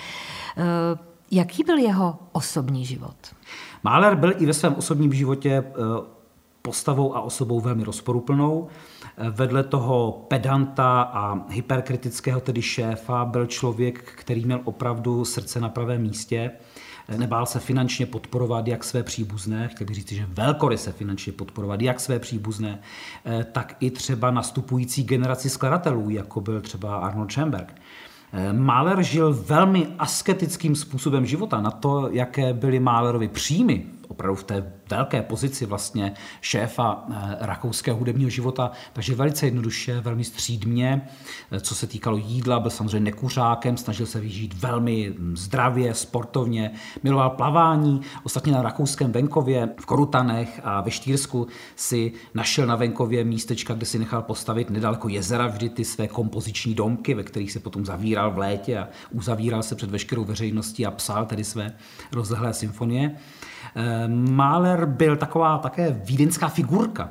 Jaký 1.32 1.64
byl 1.64 1.78
jeho 1.78 2.20
osobní 2.32 2.86
život? 2.86 3.16
Mahler 3.86 4.16
byl 4.16 4.34
i 4.38 4.46
ve 4.46 4.54
svém 4.54 4.76
osobním 4.76 5.14
životě 5.14 5.50
eh, 5.50 5.74
postavou 6.62 7.16
a 7.16 7.22
osobou 7.22 7.60
velmi 7.62 7.84
rozporuplnou. 7.84 8.68
Eh, 9.18 9.30
vedle 9.30 9.64
toho 9.64 10.26
pedanta 10.28 11.02
a 11.02 11.50
hyperkritického 11.50 12.42
tedy 12.42 12.62
šéfa 12.62 13.26
byl 13.26 13.46
člověk, 13.46 14.00
který 14.00 14.46
měl 14.46 14.62
opravdu 14.64 15.26
srdce 15.26 15.60
na 15.60 15.70
pravém 15.70 16.02
místě. 16.02 16.52
Eh, 17.08 17.18
nebál 17.18 17.46
se 17.46 17.60
finančně 17.60 18.06
podporovat 18.06 18.68
jak 18.68 18.84
své 18.84 19.04
příbuzné, 19.04 19.68
chtěl 19.68 19.88
bych 19.88 19.96
říct, 19.96 20.12
že 20.12 20.26
velkory 20.30 20.78
se 20.78 20.92
finančně 20.92 21.34
podporovat 21.34 21.82
jak 21.82 22.00
své 22.00 22.20
příbuzné, 22.20 22.80
tak 23.52 23.76
i 23.80 23.92
třeba 23.92 24.32
nastupující 24.32 25.04
generaci 25.04 25.50
skladatelů, 25.50 26.10
jako 26.10 26.42
byl 26.42 26.62
třeba 26.62 26.98
Arnold 26.98 27.32
Schoenberg. 27.32 27.82
Mahler 28.52 29.04
žil 29.04 29.34
velmi 29.34 29.88
asketickým 30.00 30.76
způsobem 30.76 31.26
života. 31.26 31.62
Na 31.62 31.72
to, 31.72 32.10
jaké 32.12 32.54
byly 32.54 32.80
Mahlerovi 32.80 33.28
příjmy 33.28 33.86
opravdu 34.08 34.36
v 34.36 34.44
té 34.44 34.74
velké 34.90 35.22
pozici 35.22 35.66
vlastně 35.66 36.14
šéfa 36.42 37.06
eh, 37.10 37.38
rakouského 37.40 37.98
hudebního 37.98 38.30
života, 38.30 38.72
takže 38.94 39.16
velice 39.16 39.48
jednoduše, 39.48 40.00
velmi 40.00 40.24
střídmě, 40.24 41.08
eh, 41.52 41.60
co 41.60 41.76
se 41.76 41.88
týkalo 41.88 42.18
jídla, 42.18 42.60
byl 42.60 42.72
samozřejmě 42.72 43.00
nekuřákem, 43.00 43.78
snažil 43.78 44.06
se 44.06 44.20
vyžít 44.20 44.54
velmi 44.54 45.14
hm, 45.18 45.38
zdravě, 45.38 45.94
sportovně, 45.94 46.72
miloval 47.04 47.30
plavání, 47.30 48.02
ostatně 48.24 48.54
na 48.54 48.62
rakouském 48.62 49.12
venkově 49.12 49.70
v 49.80 49.86
Korutanech 49.86 50.62
a 50.64 50.82
ve 50.82 50.92
Štýrsku 50.92 51.48
si 51.76 52.12
našel 52.34 52.68
na 52.68 52.76
venkově 52.76 53.24
místečka, 53.24 53.74
kde 53.74 53.86
si 53.86 54.00
nechal 54.00 54.22
postavit 54.22 54.70
nedaleko 54.70 55.10
jezera 55.10 55.48
vždy 55.48 55.70
ty 55.70 55.86
své 55.86 56.08
kompoziční 56.08 56.74
domky, 56.74 57.14
ve 57.14 57.24
kterých 57.24 57.52
se 57.52 57.60
potom 57.60 57.86
zavíral 57.86 58.32
v 58.32 58.38
létě 58.38 58.78
a 58.80 58.88
uzavíral 59.12 59.64
se 59.64 59.76
před 59.76 59.92
veškerou 59.92 60.24
veřejností 60.26 60.86
a 60.86 60.92
psal 60.92 61.26
tedy 61.26 61.44
své 61.44 61.74
rozlehlé 62.12 62.54
symfonie. 62.54 63.16
Eh, 63.76 64.08
Mahler 64.08 64.86
byl 64.86 65.18
taková 65.18 65.58
také 65.58 66.02
vídeňská 66.06 66.48
figurka. 66.48 67.10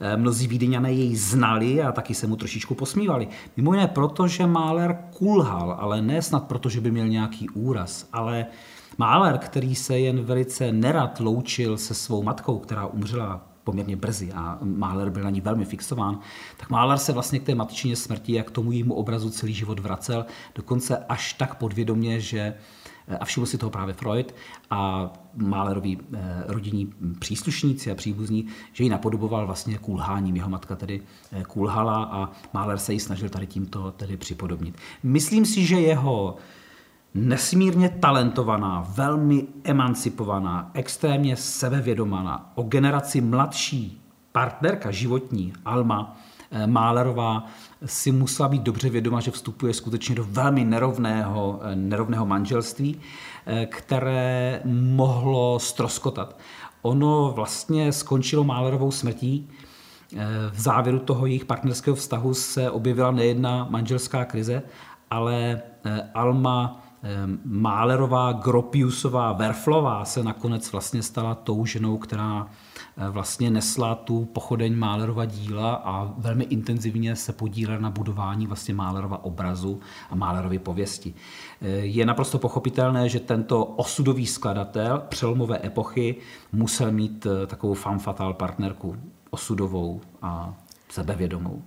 Eh, 0.00 0.16
mnozí 0.16 0.48
Vídeňané 0.48 0.92
jej 0.92 1.16
znali 1.16 1.82
a 1.82 1.92
taky 1.92 2.14
se 2.14 2.26
mu 2.26 2.36
trošičku 2.36 2.74
posmívali. 2.74 3.28
Mimo 3.56 3.74
jiné 3.74 3.88
proto, 3.88 4.28
že 4.28 4.46
Mahler 4.46 4.98
kulhal, 5.18 5.76
ale 5.80 6.02
ne 6.02 6.22
snad 6.22 6.44
proto, 6.44 6.68
že 6.68 6.80
by 6.80 6.90
měl 6.90 7.08
nějaký 7.08 7.48
úraz, 7.48 8.08
ale 8.12 8.46
Mahler, 8.98 9.38
který 9.38 9.74
se 9.74 9.98
jen 9.98 10.24
velice 10.24 10.72
nerad 10.72 11.20
loučil 11.20 11.76
se 11.76 11.94
svou 11.94 12.22
matkou, 12.22 12.58
která 12.58 12.86
umřela 12.86 13.40
poměrně 13.64 13.96
brzy 13.96 14.32
a 14.32 14.58
Mahler 14.62 15.10
byl 15.10 15.22
na 15.22 15.30
ní 15.30 15.40
velmi 15.40 15.64
fixován, 15.64 16.18
tak 16.56 16.70
Mahler 16.70 16.98
se 16.98 17.12
vlastně 17.12 17.38
k 17.38 17.42
té 17.42 17.54
matčině 17.54 17.96
smrti 17.96 18.32
jak 18.32 18.46
k 18.46 18.50
tomu 18.50 18.72
jejímu 18.72 18.94
obrazu 18.94 19.30
celý 19.30 19.54
život 19.54 19.80
vracel, 19.80 20.26
dokonce 20.54 20.96
až 21.08 21.32
tak 21.32 21.54
podvědomě, 21.54 22.20
že 22.20 22.54
a 23.20 23.24
všiml 23.24 23.46
si 23.46 23.58
toho 23.58 23.70
právě 23.70 23.94
Freud 23.94 24.34
a 24.70 25.10
Mahlerovi 25.36 25.98
eh, 26.14 26.44
rodinní 26.46 26.92
příslušníci 27.18 27.90
a 27.90 27.94
příbuzní, 27.94 28.46
že 28.72 28.84
ji 28.84 28.90
napodoboval 28.90 29.46
vlastně 29.46 29.78
kulháním. 29.78 30.36
Jeho 30.36 30.50
matka 30.50 30.76
tedy 30.76 31.02
eh, 31.32 31.44
kulhala 31.44 32.04
a 32.04 32.30
Mahler 32.52 32.78
se 32.78 32.92
ji 32.92 33.00
snažil 33.00 33.28
tady 33.28 33.46
tímto 33.46 33.90
tedy 33.92 34.16
připodobnit. 34.16 34.76
Myslím 35.02 35.46
si, 35.46 35.66
že 35.66 35.80
jeho 35.80 36.36
nesmírně 37.14 37.88
talentovaná, 37.88 38.86
velmi 38.88 39.46
emancipovaná, 39.64 40.70
extrémně 40.74 41.36
sebevědomá, 41.36 42.52
o 42.54 42.62
generaci 42.62 43.20
mladší 43.20 44.02
partnerka 44.32 44.90
životní 44.90 45.52
Alma 45.64 46.16
Málerová 46.66 47.46
si 47.84 48.12
musela 48.12 48.48
být 48.48 48.62
dobře 48.62 48.90
vědoma, 48.90 49.20
že 49.20 49.30
vstupuje 49.30 49.74
skutečně 49.74 50.14
do 50.14 50.24
velmi 50.24 50.64
nerovného, 50.64 51.60
eh, 51.62 51.76
nerovného 51.76 52.26
manželství, 52.26 53.00
eh, 53.46 53.66
které 53.66 54.60
mohlo 54.74 55.58
stroskotat. 55.58 56.38
Ono 56.82 57.32
vlastně 57.34 57.92
skončilo 57.92 58.44
Málerovou 58.44 58.90
smrtí. 58.90 59.48
V 60.50 60.60
závěru 60.60 60.98
toho 60.98 61.26
jejich 61.26 61.44
partnerského 61.44 61.96
vztahu 61.96 62.34
se 62.34 62.70
objevila 62.70 63.10
nejedna 63.10 63.66
manželská 63.70 64.24
krize, 64.24 64.62
ale 65.10 65.62
Alma 66.14 66.82
Málerová, 67.44 68.32
Gropiusová, 68.32 69.32
Verflová 69.32 70.04
se 70.04 70.22
nakonec 70.22 70.72
vlastně 70.72 71.02
stala 71.02 71.34
tou 71.34 71.66
ženou, 71.66 71.98
která 71.98 72.46
vlastně 73.10 73.50
nesla 73.50 73.94
tu 73.94 74.24
pochodeň 74.24 74.78
Málerova 74.78 75.24
díla 75.24 75.74
a 75.74 76.12
velmi 76.18 76.44
intenzivně 76.44 77.16
se 77.16 77.32
podílela 77.32 77.78
na 77.78 77.90
budování 77.90 78.46
vlastně 78.46 78.74
Málerova 78.74 79.24
obrazu 79.24 79.80
a 80.10 80.14
Málerovy 80.14 80.58
pověsti. 80.58 81.14
Je 81.80 82.06
naprosto 82.06 82.38
pochopitelné, 82.38 83.08
že 83.08 83.20
tento 83.20 83.64
osudový 83.64 84.26
skladatel 84.26 85.02
přelomové 85.08 85.66
epochy 85.66 86.16
musel 86.52 86.92
mít 86.92 87.26
takovou 87.46 87.74
fan 87.74 87.98
fatal 87.98 88.34
partnerku 88.34 88.96
osudovou 89.30 90.00
a 90.22 90.54
sebevědomou. 90.88 91.62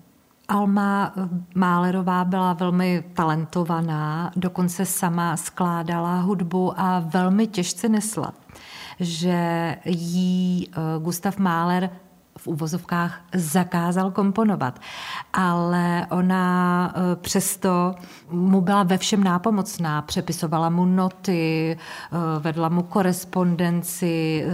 Alma 0.47 1.13
Málerová 1.55 2.25
byla 2.25 2.53
velmi 2.53 3.03
talentovaná, 3.13 4.31
dokonce 4.35 4.85
sama 4.85 5.37
skládala 5.37 6.19
hudbu 6.19 6.79
a 6.79 6.99
velmi 6.99 7.47
těžce 7.47 7.89
nesla, 7.89 8.33
že 8.99 9.75
jí 9.85 10.67
eh, 10.71 10.79
Gustav 10.99 11.37
Máler 11.37 11.89
v 12.39 12.47
uvozovkách 12.47 13.21
zakázal 13.35 14.11
komponovat. 14.11 14.79
Ale 15.33 16.07
ona 16.09 16.93
e, 16.95 17.15
přesto 17.15 17.95
mu 18.31 18.61
byla 18.61 18.83
ve 18.83 18.97
všem 18.97 19.23
nápomocná. 19.23 20.01
Přepisovala 20.01 20.69
mu 20.69 20.85
noty, 20.85 21.71
e, 21.71 21.77
vedla 22.39 22.69
mu 22.69 22.83
korespondenci, 22.83 24.45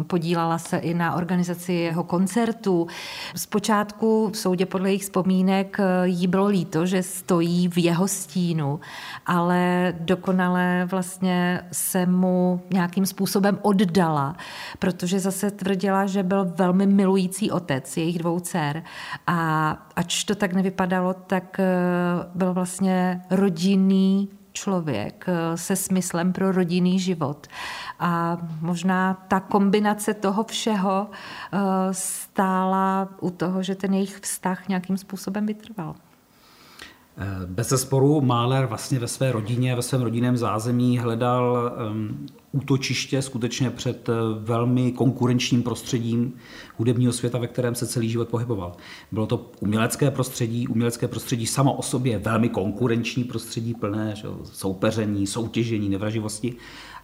e, 0.00 0.04
podílala 0.04 0.58
se 0.58 0.76
i 0.76 0.94
na 0.94 1.14
organizaci 1.14 1.72
jeho 1.72 2.04
koncertů. 2.04 2.86
Zpočátku 3.36 4.30
v 4.32 4.36
soudě 4.36 4.66
podle 4.66 4.88
jejich 4.88 5.02
vzpomínek 5.02 5.78
jí 6.04 6.26
bylo 6.26 6.46
líto, 6.46 6.86
že 6.86 7.02
stojí 7.02 7.68
v 7.68 7.78
jeho 7.78 8.08
stínu, 8.08 8.80
ale 9.26 9.92
dokonale 10.00 10.88
vlastně 10.90 11.62
se 11.72 12.06
mu 12.06 12.60
nějakým 12.72 13.06
způsobem 13.06 13.58
oddala, 13.62 14.36
protože 14.78 15.20
zase 15.20 15.50
tvrdila, 15.50 16.06
že 16.06 16.22
byl 16.22 16.52
velmi 16.56 16.86
milující 16.86 17.15
milující 17.16 17.50
otec 17.50 17.96
jejich 17.96 18.18
dvou 18.18 18.40
dcer. 18.40 18.82
A 19.26 19.70
ač 19.96 20.24
to 20.24 20.34
tak 20.34 20.52
nevypadalo, 20.52 21.14
tak 21.14 21.60
eh, 21.60 21.64
byl 22.34 22.52
vlastně 22.52 23.22
rodinný 23.30 24.28
člověk 24.52 25.24
eh, 25.28 25.56
se 25.56 25.76
smyslem 25.76 26.32
pro 26.32 26.52
rodinný 26.52 27.00
život. 27.00 27.46
A 27.98 28.38
možná 28.60 29.24
ta 29.28 29.40
kombinace 29.40 30.14
toho 30.14 30.44
všeho 30.44 31.08
eh, 31.08 31.58
stála 31.92 33.08
u 33.20 33.30
toho, 33.30 33.62
že 33.62 33.74
ten 33.74 33.94
jejich 33.94 34.18
vztah 34.20 34.68
nějakým 34.68 34.96
způsobem 34.96 35.46
vytrval. 35.46 35.94
Bez 37.46 37.68
zesporu 37.68 38.20
Máler 38.20 38.66
vlastně 38.66 38.98
ve 38.98 39.08
své 39.08 39.32
rodině, 39.32 39.76
ve 39.76 39.82
svém 39.82 40.02
rodinném 40.02 40.36
zázemí 40.36 40.98
hledal 40.98 41.72
um, 41.90 42.26
útočiště 42.56 43.22
skutečně 43.22 43.70
před 43.70 44.08
eh, 44.08 44.12
velmi 44.38 44.92
konkurenčním 44.92 45.62
prostředím 45.62 46.34
hudebního 46.76 47.12
světa, 47.12 47.38
ve 47.38 47.46
kterém 47.46 47.74
se 47.74 47.86
celý 47.86 48.08
život 48.08 48.28
pohyboval. 48.28 48.76
Bylo 49.12 49.26
to 49.26 49.50
umělecké 49.60 50.10
prostředí, 50.10 50.68
umělecké 50.68 51.08
prostředí 51.08 51.46
samo 51.46 51.72
o 51.72 51.82
sobě 51.82 52.18
velmi 52.18 52.48
konkurenční 52.48 53.24
prostředí, 53.24 53.74
plné 53.74 54.14
že, 54.16 54.28
soupeření, 54.44 55.26
soutěžení, 55.26 55.88
nevraživosti. 55.88 56.54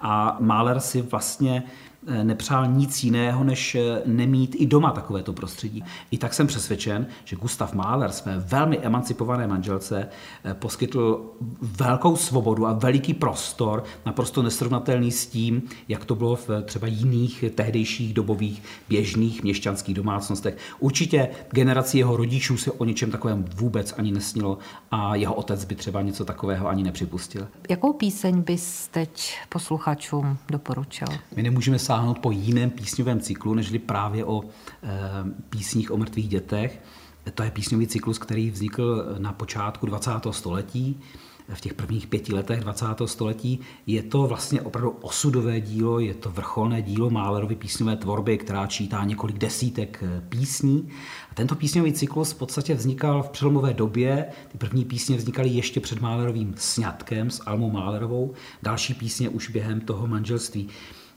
A 0.00 0.36
Máler 0.40 0.80
si 0.80 1.02
vlastně 1.02 1.62
nepřál 2.06 2.66
nic 2.66 3.04
jiného, 3.04 3.44
než 3.44 3.74
eh, 3.74 4.02
nemít 4.06 4.56
i 4.58 4.66
doma 4.66 4.90
takovéto 4.90 5.32
prostředí. 5.32 5.84
I 6.10 6.18
tak 6.18 6.34
jsem 6.34 6.46
přesvědčen, 6.46 7.06
že 7.24 7.36
Gustav 7.36 7.74
Mahler 7.74 8.12
své 8.12 8.38
velmi 8.38 8.78
emancipované 8.78 9.46
manželce 9.46 10.08
eh, 10.44 10.54
poskytl 10.54 11.24
velkou 11.62 12.16
svobodu 12.16 12.66
a 12.66 12.72
veliký 12.72 13.14
prostor, 13.14 13.84
naprosto 14.06 14.42
nesrovnatelný 14.42 15.10
s 15.10 15.26
tím, 15.26 15.62
jak 15.88 16.04
to 16.04 16.14
bylo 16.14 16.36
v 16.36 16.48
třeba 16.64 16.86
jiných 16.86 17.44
tehdejších 17.54 18.14
dobových 18.14 18.62
běžných 18.88 19.42
měšťanských 19.42 19.94
domácnostech. 19.94 20.56
Určitě 20.78 21.28
generaci 21.50 21.98
jeho 21.98 22.16
rodičů 22.16 22.56
se 22.56 22.72
o 22.72 22.84
něčem 22.84 23.10
takovém 23.10 23.44
vůbec 23.56 23.94
ani 23.98 24.12
nesnilo 24.12 24.58
a 24.90 25.14
jeho 25.14 25.34
otec 25.34 25.64
by 25.64 25.74
třeba 25.74 26.02
něco 26.02 26.24
takového 26.24 26.68
ani 26.68 26.82
nepřipustil. 26.82 27.48
Jakou 27.68 27.92
píseň 27.92 28.42
bys 28.42 28.88
teď 28.88 29.34
posluchačům 29.48 30.38
doporučil? 30.48 31.08
My 31.36 31.42
nemůžeme 31.42 31.78
sáhnout 31.92 32.18
po 32.18 32.30
jiném 32.30 32.70
písňovém 32.70 33.20
cyklu, 33.20 33.54
nežli 33.54 33.78
právě 33.78 34.24
o 34.24 34.42
e, 34.42 34.46
písních 35.50 35.90
o 35.90 35.96
mrtvých 35.96 36.28
dětech. 36.28 36.82
To 37.34 37.42
je 37.42 37.50
písňový 37.50 37.86
cyklus, 37.86 38.18
který 38.18 38.50
vznikl 38.50 39.16
na 39.18 39.32
počátku 39.32 39.86
20. 39.86 40.10
století 40.30 41.00
v 41.54 41.60
těch 41.60 41.74
prvních 41.74 42.06
pěti 42.06 42.34
letech 42.34 42.60
20. 42.60 42.86
století. 43.04 43.60
Je 43.86 44.02
to 44.02 44.26
vlastně 44.26 44.62
opravdu 44.62 44.90
osudové 44.90 45.60
dílo, 45.60 46.00
je 46.00 46.14
to 46.14 46.30
vrcholné 46.30 46.82
dílo 46.82 47.10
Málerovy 47.10 47.56
písňové 47.56 47.96
tvorby, 47.96 48.38
která 48.38 48.66
čítá 48.66 49.04
několik 49.04 49.38
desítek 49.38 50.02
eh, 50.02 50.22
písní. 50.28 50.88
A 51.30 51.34
tento 51.34 51.54
písňový 51.54 51.92
cyklus 51.92 52.32
v 52.32 52.38
podstatě 52.38 52.74
vznikal 52.74 53.22
v 53.22 53.30
přelomové 53.30 53.74
době. 53.74 54.26
Ty 54.52 54.58
první 54.58 54.84
písně 54.84 55.16
vznikaly 55.16 55.48
ještě 55.48 55.80
před 55.80 56.00
Málerovým 56.00 56.54
sňatkem 56.56 57.30
s 57.30 57.42
Almou 57.46 57.70
Málerovou, 57.70 58.32
další 58.62 58.94
písně 58.94 59.28
už 59.28 59.48
během 59.48 59.80
toho 59.80 60.06
manželství. 60.06 60.68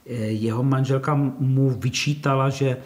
Eh, 0.08 0.14
jeho 0.14 0.62
manželka 0.62 1.14
mu 1.38 1.70
vyčítala, 1.70 2.50
že 2.50 2.68
eh, 2.68 2.78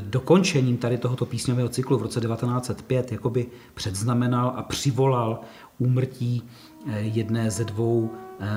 dokončením 0.00 0.76
tady 0.76 0.98
tohoto 0.98 1.26
písňového 1.26 1.68
cyklu 1.68 1.98
v 1.98 2.02
roce 2.02 2.20
1905 2.20 3.12
jakoby 3.12 3.46
předznamenal 3.74 4.52
a 4.56 4.62
přivolal 4.62 5.40
úmrtí 5.78 6.42
jedné 7.00 7.50
ze 7.50 7.64
dvou 7.64 8.10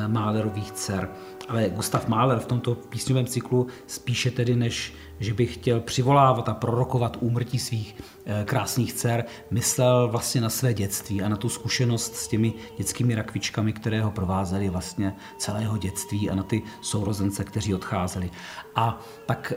Málerových 0.07 0.71
dcer. 0.71 1.09
Ale 1.49 1.69
Gustav 1.69 2.07
Mahler 2.07 2.39
v 2.39 2.45
tomto 2.45 2.75
písňovém 2.75 3.25
cyklu 3.25 3.67
spíše 3.87 4.31
tedy, 4.31 4.55
než 4.55 4.93
že 5.19 5.33
by 5.33 5.45
chtěl 5.45 5.79
přivolávat 5.79 6.49
a 6.49 6.53
prorokovat 6.53 7.17
úmrtí 7.19 7.59
svých 7.59 7.95
eh, 8.25 8.43
krásných 8.45 8.93
dcer, 8.93 9.25
myslel 9.51 10.07
vlastně 10.07 10.41
na 10.41 10.49
své 10.49 10.73
dětství 10.73 11.21
a 11.21 11.29
na 11.29 11.35
tu 11.35 11.49
zkušenost 11.49 12.15
s 12.15 12.27
těmi 12.27 12.53
dětskými 12.77 13.15
rakvičkami, 13.15 13.73
které 13.73 14.01
ho 14.01 14.11
provázely 14.11 14.69
vlastně 14.69 15.15
celého 15.37 15.77
dětství 15.77 16.29
a 16.29 16.35
na 16.35 16.43
ty 16.43 16.61
sourozence, 16.81 17.43
kteří 17.43 17.75
odcházeli. 17.75 18.31
A 18.75 19.01
tak 19.25 19.53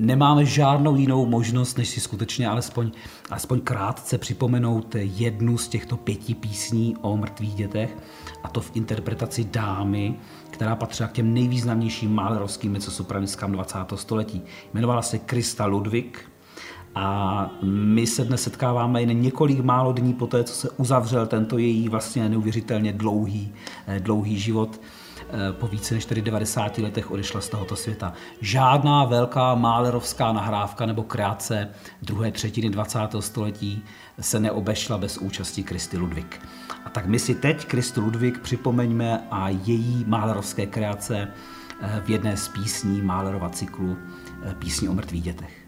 nemáme 0.00 0.44
žádnou 0.44 0.96
jinou 0.96 1.26
možnost, 1.26 1.78
než 1.78 1.88
si 1.88 2.00
skutečně 2.00 2.48
alespoň, 2.48 2.90
alespoň 3.30 3.60
krátce 3.60 4.18
připomenout 4.18 4.96
jednu 4.98 5.58
z 5.58 5.68
těchto 5.68 5.96
pěti 5.96 6.34
písní 6.34 6.96
o 7.00 7.16
mrtvých 7.16 7.54
dětech, 7.54 7.96
a 8.42 8.48
to 8.48 8.60
v 8.60 8.70
interpretaci 8.74 9.44
dámy, 9.44 10.14
která 10.50 10.76
patřila 10.76 11.08
k 11.08 11.12
těm 11.12 11.34
nejvýznamnějším 11.34 12.14
málerovským 12.14 12.72
mezzosopranistkám 12.72 13.52
20. 13.52 13.78
století. 13.94 14.42
Jmenovala 14.74 15.02
se 15.02 15.18
Krista 15.18 15.66
Ludwig 15.66 16.30
a 16.94 17.50
my 17.62 18.06
se 18.06 18.24
dnes 18.24 18.42
setkáváme 18.42 19.02
jen 19.02 19.20
několik 19.20 19.60
málo 19.60 19.92
dní 19.92 20.14
po 20.14 20.26
té, 20.26 20.44
co 20.44 20.54
se 20.54 20.70
uzavřel 20.70 21.26
tento 21.26 21.58
její 21.58 21.88
vlastně 21.88 22.28
neuvěřitelně 22.28 22.92
dlouhý, 22.92 23.52
eh, 23.86 24.00
dlouhý 24.00 24.38
život 24.38 24.80
po 25.52 25.66
více 25.66 25.94
než 25.94 26.06
90 26.06 26.78
letech 26.78 27.10
odešla 27.10 27.40
z 27.40 27.48
tohoto 27.48 27.76
světa. 27.76 28.12
Žádná 28.40 29.04
velká 29.04 29.54
málerovská 29.54 30.32
nahrávka 30.32 30.86
nebo 30.86 31.02
kreace 31.02 31.68
druhé 32.02 32.30
třetiny 32.30 32.70
20. 32.70 32.98
století 33.20 33.84
se 34.20 34.40
neobešla 34.40 34.98
bez 34.98 35.18
účasti 35.18 35.62
Kristy 35.62 35.98
Ludwig. 35.98 36.40
A 36.84 36.90
tak 36.90 37.06
my 37.06 37.18
si 37.18 37.34
teď 37.34 37.66
Kristu 37.66 38.00
Ludwig 38.00 38.38
připomeňme 38.38 39.26
a 39.30 39.48
její 39.48 40.04
málerovské 40.08 40.66
kreace 40.66 41.28
eh, 41.80 42.02
v 42.04 42.10
jedné 42.10 42.36
z 42.36 42.48
písní 42.48 43.02
Málerova 43.02 43.48
cyklu 43.48 43.96
eh, 44.42 44.54
Písní 44.54 44.88
o 44.88 44.94
mrtvých 44.94 45.22
dětech. 45.22 45.59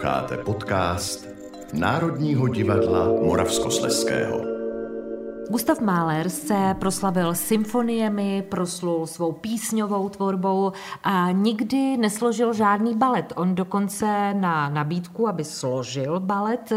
Posloucháte 0.00 0.36
podcast 0.36 1.28
Národního 1.72 2.48
divadla 2.48 3.04
Moravskosleského. 3.04 4.40
Gustav 5.50 5.80
Mahler 5.80 6.28
se 6.28 6.76
proslavil 6.78 7.34
symfoniemi, 7.34 8.44
proslul 8.48 9.06
svou 9.06 9.32
písňovou 9.32 10.08
tvorbou 10.08 10.72
a 11.02 11.30
nikdy 11.30 11.96
nesložil 11.96 12.52
žádný 12.52 12.94
balet. 12.94 13.32
On 13.36 13.54
dokonce 13.54 14.34
na 14.34 14.68
nabídku, 14.68 15.28
aby 15.28 15.44
složil 15.44 16.20
balet, 16.20 16.72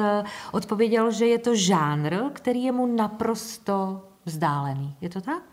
odpověděl, 0.51 1.11
že 1.11 1.25
je 1.25 1.37
to 1.37 1.55
žánr, 1.55 2.15
který 2.33 2.63
je 2.63 2.71
mu 2.71 2.95
naprosto 2.95 4.01
vzdálený. 4.25 4.95
Je 5.01 5.09
to 5.09 5.21
tak? 5.21 5.52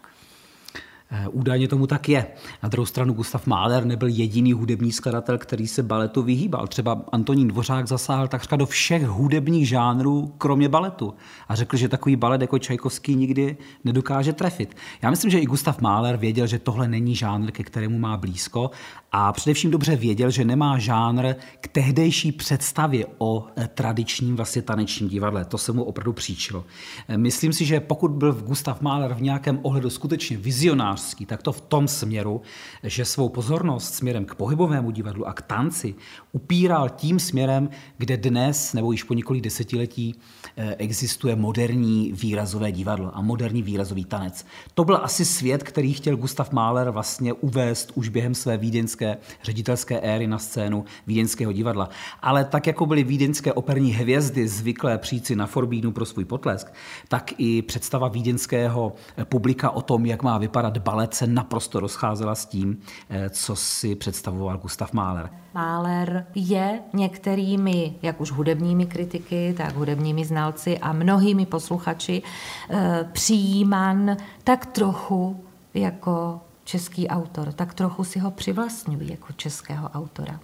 Eh, 1.12 1.28
údajně 1.28 1.68
tomu 1.68 1.86
tak 1.86 2.08
je. 2.08 2.26
Na 2.62 2.68
druhou 2.68 2.86
stranu 2.86 3.12
Gustav 3.14 3.46
Mahler 3.46 3.84
nebyl 3.84 4.08
jediný 4.08 4.52
hudební 4.52 4.92
skladatel, 4.92 5.38
který 5.38 5.66
se 5.66 5.82
baletu 5.82 6.22
vyhýbal. 6.22 6.66
Třeba 6.66 7.04
Antonín 7.12 7.48
Dvořák 7.48 7.88
zasáhl 7.88 8.28
takřka 8.28 8.56
do 8.56 8.66
všech 8.66 9.06
hudebních 9.06 9.68
žánrů, 9.68 10.34
kromě 10.38 10.68
baletu. 10.68 11.14
A 11.48 11.54
řekl, 11.54 11.76
že 11.76 11.88
takový 11.88 12.16
balet 12.16 12.40
jako 12.40 12.58
Čajkovský 12.58 13.14
nikdy 13.14 13.56
nedokáže 13.84 14.32
trefit. 14.32 14.76
Já 15.02 15.10
myslím, 15.10 15.30
že 15.30 15.38
i 15.38 15.46
Gustav 15.46 15.80
Mahler 15.80 16.16
věděl, 16.16 16.46
že 16.46 16.58
tohle 16.58 16.88
není 16.88 17.14
žánr, 17.14 17.50
ke 17.50 17.62
kterému 17.62 17.98
má 17.98 18.16
blízko 18.16 18.70
a 19.12 19.32
především 19.32 19.70
dobře 19.70 19.96
věděl, 19.96 20.30
že 20.30 20.44
nemá 20.44 20.78
žánr 20.78 21.34
k 21.60 21.68
tehdejší 21.68 22.32
představě 22.32 23.06
o 23.18 23.46
eh, 23.56 23.68
tradičním 23.74 24.36
vlastně 24.36 24.62
tanečním 24.62 25.08
divadle. 25.08 25.44
To 25.44 25.58
se 25.58 25.72
mu 25.72 25.84
opravdu 25.84 26.12
příčilo. 26.12 26.64
Eh, 27.08 27.18
myslím 27.18 27.52
si, 27.52 27.64
že 27.64 27.80
pokud 27.80 28.10
byl 28.10 28.32
Gustav 28.32 28.80
Mahler 28.80 29.14
v 29.14 29.22
nějakém 29.22 29.58
ohledu 29.62 29.90
skutečně 29.90 30.36
vizionářský, 30.36 31.26
tak 31.26 31.42
to 31.42 31.52
v 31.52 31.60
tom 31.60 31.88
směru, 31.88 32.42
že 32.82 33.04
svou 33.04 33.28
pozornost 33.28 33.94
směrem 33.94 34.24
k 34.24 34.34
pohybovému 34.34 34.90
divadlu 34.90 35.28
a 35.28 35.32
k 35.32 35.42
tanci 35.42 35.94
upíral 36.32 36.88
tím 36.88 37.18
směrem, 37.18 37.68
kde 37.98 38.16
dnes 38.16 38.72
nebo 38.72 38.92
již 38.92 39.02
po 39.02 39.14
několik 39.14 39.42
desetiletí 39.42 40.14
eh, 40.56 40.74
existuje 40.74 41.36
moderní 41.36 42.12
výrazové 42.12 42.72
divadlo 42.72 43.16
a 43.16 43.20
moderní 43.20 43.62
výrazový 43.62 44.04
tanec. 44.04 44.46
To 44.74 44.84
byl 44.84 45.00
asi 45.02 45.24
svět, 45.24 45.62
který 45.62 45.92
chtěl 45.92 46.16
Gustav 46.16 46.52
Mahler 46.52 46.90
vlastně 46.90 47.32
uvést 47.32 47.92
už 47.94 48.08
během 48.08 48.34
své 48.34 48.56
vídeňské 48.56 48.99
vídeňské 49.00 49.16
ředitelské 49.42 50.00
éry 50.00 50.26
na 50.26 50.38
scénu 50.38 50.84
vídeňského 51.06 51.52
divadla. 51.52 51.88
Ale 52.22 52.44
tak, 52.44 52.66
jako 52.66 52.86
byly 52.86 53.04
vídeňské 53.04 53.52
operní 53.52 53.92
hvězdy 53.92 54.48
zvyklé 54.48 54.98
přijít 54.98 55.26
si 55.26 55.36
na 55.36 55.46
Forbínu 55.46 55.92
pro 55.92 56.04
svůj 56.04 56.24
potlesk, 56.24 56.72
tak 57.08 57.32
i 57.38 57.62
představa 57.62 58.08
vídeňského 58.08 58.92
publika 59.24 59.70
o 59.70 59.82
tom, 59.82 60.06
jak 60.06 60.22
má 60.22 60.38
vypadat 60.38 60.78
balet, 60.78 61.14
se 61.14 61.26
naprosto 61.26 61.80
rozcházela 61.80 62.34
s 62.34 62.46
tím, 62.46 62.80
eh, 63.10 63.30
co 63.30 63.56
si 63.56 63.94
představoval 63.94 64.58
Gustav 64.58 64.92
Mahler. 64.92 65.30
Mahler 65.54 66.26
je 66.34 66.80
některými, 66.92 67.94
jak 68.02 68.20
už 68.20 68.30
hudebními 68.30 68.86
kritiky, 68.86 69.54
tak 69.56 69.74
hudebními 69.74 70.24
znalci 70.24 70.78
a 70.78 70.92
mnohými 70.92 71.46
posluchači 71.46 72.22
eh, 72.70 73.08
přijímán 73.12 74.16
tak 74.44 74.66
trochu 74.66 75.44
jako 75.74 76.40
český 76.64 77.08
autor, 77.08 77.52
tak 77.52 77.74
trochu 77.74 78.04
si 78.04 78.18
ho 78.18 78.30
přivlastňují 78.30 79.10
jako 79.10 79.32
českého 79.32 79.88
autora. 79.88 80.40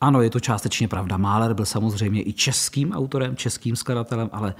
Ano, 0.00 0.22
je 0.22 0.30
to 0.30 0.40
částečně 0.40 0.88
pravda. 0.88 1.16
Mahler 1.16 1.54
byl 1.54 1.64
samozřejmě 1.64 2.22
i 2.22 2.32
českým 2.32 2.92
autorem, 2.92 3.36
českým 3.36 3.76
skladatelem, 3.76 4.30
ale 4.32 4.54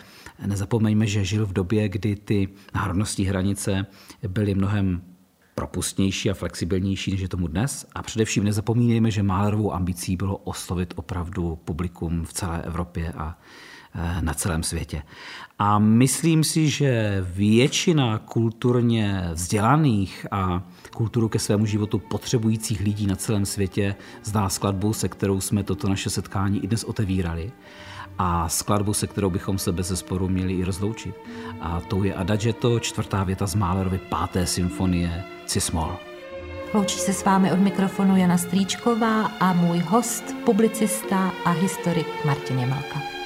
nezapomeňme, 0.47 1.07
že 1.07 1.25
žil 1.25 1.47
v 1.47 1.53
době, 1.53 1.88
kdy 1.88 2.16
ty 2.16 2.49
národnostní 2.75 3.25
hranice 3.25 3.87
byly 4.29 4.55
mnohem 4.55 5.03
propustnější 5.55 6.31
a 6.31 6.35
flexibilnější, 6.35 7.11
než 7.11 7.21
je 7.21 7.29
tomu 7.29 7.47
dnes. 7.47 7.87
A 7.94 8.03
především 8.03 8.44
nezapomínejme, 8.44 9.11
že 9.11 9.23
Mahlerovou 9.23 9.73
ambicí 9.73 10.16
bylo 10.16 10.37
oslovit 10.37 10.94
opravdu 10.97 11.57
publikum 11.64 12.25
v 12.25 12.33
celé 12.33 12.62
Evropě 12.62 13.12
a 13.12 13.38
na 14.20 14.35
celém 14.35 14.62
světě. 14.62 15.03
A 15.59 15.79
myslím 15.79 16.44
si, 16.44 16.68
že 16.68 17.24
většina 17.35 18.18
kulturně 18.18 19.31
vzdělaných 19.33 20.27
a 20.31 20.62
kulturu 20.94 21.29
ke 21.29 21.38
svému 21.38 21.66
životu 21.66 21.98
potřebujících 21.98 22.81
lidí 22.81 23.07
na 23.07 23.16
celém 23.16 23.46
světě 23.46 23.94
zná 24.24 24.48
skladbu, 24.48 24.92
se 24.92 25.09
kterou 25.09 25.40
jsme 25.40 25.62
toto 25.62 25.88
naše 25.88 26.11
setkání 26.11 26.64
i 26.64 26.66
dnes 26.66 26.85
otevírali 26.85 27.53
a 28.18 28.48
skladbu, 28.48 28.94
se 28.94 29.07
kterou 29.07 29.31
bychom 29.31 29.59
se 29.59 29.72
bez 29.72 29.87
zesporu 29.87 30.29
měli 30.29 30.53
i 30.53 30.64
rozloučit. 30.64 31.14
A 31.61 31.81
tou 31.81 32.03
je 32.03 32.14
Adagetto, 32.14 32.81
čtvrtá 32.81 33.24
věta 33.24 33.46
z 33.46 33.55
Mahlerovy 33.55 33.98
páté 33.98 34.46
symfonie 34.46 35.24
Cismol. 35.46 35.96
Loučí 36.74 36.98
se 36.98 37.12
s 37.12 37.24
vámi 37.24 37.53
od 37.53 37.59
mikrofonu 37.59 38.16
Jana 38.16 38.38
Strýčková 38.38 39.27
a 39.27 39.53
můj 39.53 39.79
host, 39.79 40.24
publicista 40.44 41.33
a 41.44 41.51
historik 41.51 42.07
Martin 42.24 42.59
Jemelka. 42.59 43.17